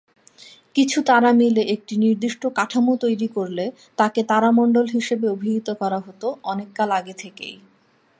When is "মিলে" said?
1.33-1.63